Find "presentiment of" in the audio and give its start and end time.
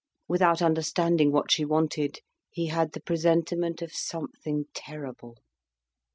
3.01-3.93